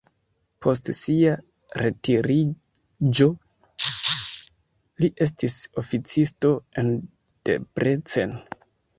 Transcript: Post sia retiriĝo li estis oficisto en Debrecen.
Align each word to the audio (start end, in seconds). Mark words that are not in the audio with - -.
Post 0.65 0.87
sia 0.99 1.31
retiriĝo 1.81 3.27
li 5.03 5.09
estis 5.25 5.57
oficisto 5.83 6.53
en 6.83 6.89
Debrecen. 7.51 8.35